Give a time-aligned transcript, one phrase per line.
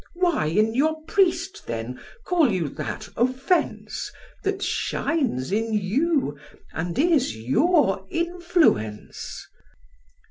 [0.15, 6.39] Why in your priest, then, call you that offence, That shines in you,
[6.73, 9.45] and is your influence?"